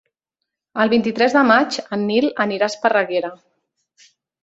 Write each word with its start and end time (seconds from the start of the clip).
El 0.83 0.91
vint-i-tres 0.93 1.37
de 1.37 1.45
maig 1.51 1.79
en 1.99 2.09
Nil 2.09 2.29
anirà 2.49 2.71
a 2.73 2.77
Esparreguera. 2.77 3.35